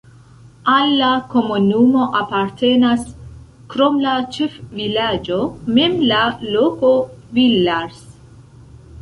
[0.75, 3.03] Al la komunumo apartenas
[3.75, 5.39] krom la ĉefvilaĝo
[5.77, 6.25] mem la
[6.57, 6.91] loko
[7.39, 8.03] Villars.